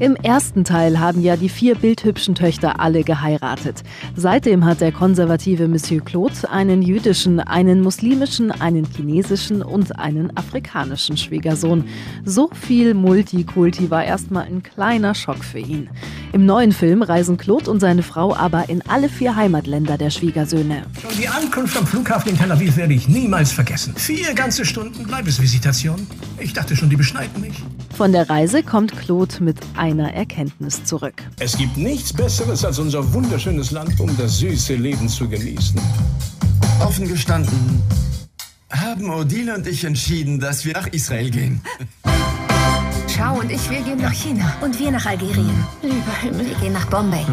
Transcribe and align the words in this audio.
Im 0.00 0.16
ersten 0.16 0.64
Teil 0.64 0.98
haben 0.98 1.22
ja 1.22 1.36
die 1.36 1.48
vier 1.48 1.76
bildhübschen 1.76 2.34
Töchter 2.34 2.80
alle 2.80 3.04
geheiratet. 3.04 3.84
Seitdem 4.16 4.64
hat 4.64 4.80
der 4.80 4.90
konservative 4.90 5.68
Monsieur 5.68 6.04
Claude 6.04 6.50
einen 6.50 6.82
jüdischen, 6.82 7.38
einen 7.38 7.80
muslimischen, 7.80 8.50
einen 8.50 8.86
chinesischen 8.86 9.62
und 9.62 9.96
einen 9.96 10.36
afrikanischen 10.36 11.16
Schwiegersohn. 11.16 11.84
So 12.24 12.50
viel 12.52 12.94
Multikulti 12.94 13.88
war 13.88 14.04
erstmal 14.04 14.46
ein 14.46 14.64
kleiner 14.64 15.14
Schock 15.14 15.44
für 15.44 15.60
ihn. 15.60 15.88
Im 16.32 16.44
neuen 16.44 16.72
Film 16.72 17.02
reisen 17.02 17.36
Claude 17.36 17.70
und 17.70 17.78
seine 17.78 18.02
Frau 18.02 18.34
aber 18.34 18.68
in 18.68 18.82
alle 18.88 19.08
vier 19.08 19.36
Heimatländer 19.36 19.96
der 19.96 20.10
Schwiegersöhne. 20.10 20.82
Schon 21.00 21.16
die 21.16 21.28
Ankunft 21.28 21.76
am 21.76 21.86
Flughafen 21.86 22.32
in 22.32 22.38
Tel 22.38 22.50
Aviv 22.50 22.76
werde 22.76 22.94
ich 22.94 23.08
niemals 23.08 23.52
vergessen. 23.52 23.94
Vier 23.96 24.34
ganze 24.34 24.64
Stunden 24.64 25.04
Bleibesvisitation. 25.04 26.04
Ich 26.40 26.52
dachte 26.52 26.74
schon, 26.74 26.90
die 26.90 26.96
beschneiden 26.96 27.40
mich. 27.40 27.62
Von 27.94 28.10
der 28.10 28.28
Reise 28.28 28.64
kommt 28.64 28.96
Claude 28.96 29.36
mit 29.40 29.56
einer 29.76 30.12
Erkenntnis 30.12 30.82
zurück. 30.84 31.22
Es 31.38 31.56
gibt 31.56 31.76
nichts 31.76 32.12
Besseres 32.12 32.64
als 32.64 32.80
unser 32.80 33.12
wunderschönes 33.14 33.70
Land, 33.70 34.00
um 34.00 34.14
das 34.16 34.38
süße 34.38 34.74
Leben 34.74 35.08
zu 35.08 35.28
genießen. 35.28 35.80
Offen 36.80 37.06
gestanden 37.06 37.82
haben 38.68 39.08
Odile 39.08 39.54
und 39.54 39.66
ich 39.68 39.84
entschieden, 39.84 40.40
dass 40.40 40.64
wir 40.64 40.72
nach 40.72 40.88
Israel 40.88 41.30
gehen. 41.30 41.60
Schau 43.16 43.38
und 43.38 43.50
ich, 43.50 43.70
wir 43.70 43.80
gehen 43.82 44.00
nach 44.00 44.12
China. 44.12 44.56
Und 44.60 44.78
wir 44.80 44.90
nach 44.90 45.06
Algerien. 45.06 45.64
Lieber 45.82 46.16
Himmel. 46.20 46.46
Wir 46.46 46.54
gehen 46.56 46.72
nach 46.72 46.86
Bombay. 46.86 47.24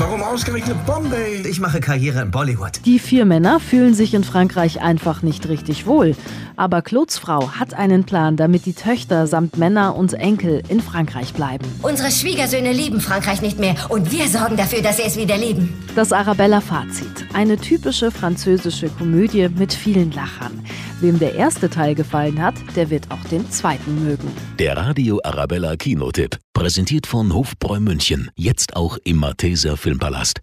Warum 0.00 0.22
ausgerechnet 0.22 0.86
Bombay? 0.86 1.42
Ich 1.46 1.60
mache 1.60 1.78
Karriere 1.78 2.22
in 2.22 2.30
Bollywood. 2.30 2.86
Die 2.86 2.98
vier 2.98 3.26
Männer 3.26 3.60
fühlen 3.60 3.92
sich 3.92 4.14
in 4.14 4.24
Frankreich 4.24 4.80
einfach 4.80 5.20
nicht 5.20 5.46
richtig 5.46 5.84
wohl. 5.84 6.16
Aber 6.56 6.80
Claudes 6.80 7.18
Frau 7.18 7.50
hat 7.50 7.74
einen 7.74 8.04
Plan, 8.04 8.38
damit 8.38 8.64
die 8.64 8.72
Töchter 8.72 9.26
samt 9.26 9.58
Männer 9.58 9.94
und 9.96 10.14
Enkel 10.14 10.62
in 10.70 10.80
Frankreich 10.80 11.34
bleiben. 11.34 11.66
Unsere 11.82 12.10
Schwiegersöhne 12.10 12.72
lieben 12.72 13.02
Frankreich 13.02 13.42
nicht 13.42 13.58
mehr 13.58 13.74
und 13.90 14.10
wir 14.10 14.26
sorgen 14.28 14.56
dafür, 14.56 14.80
dass 14.80 14.96
sie 14.96 15.02
es 15.02 15.18
wieder 15.18 15.36
lieben. 15.36 15.74
Das 15.94 16.14
Arabella-Fazit. 16.14 17.19
Eine 17.32 17.56
typische 17.56 18.10
französische 18.10 18.88
Komödie 18.88 19.48
mit 19.48 19.72
vielen 19.72 20.10
Lachern. 20.12 20.64
Wem 21.00 21.18
der 21.18 21.34
erste 21.34 21.70
Teil 21.70 21.94
gefallen 21.94 22.42
hat, 22.42 22.54
der 22.74 22.90
wird 22.90 23.10
auch 23.10 23.24
den 23.30 23.48
zweiten 23.50 24.04
mögen. 24.04 24.28
Der 24.58 24.76
Radio 24.76 25.20
Arabella 25.22 25.76
Kinotipp, 25.76 26.38
präsentiert 26.52 27.06
von 27.06 27.32
Hofbräu 27.32 27.78
München, 27.80 28.30
jetzt 28.34 28.74
auch 28.74 28.98
im 29.04 29.18
Malteser 29.18 29.76
Filmpalast. 29.76 30.40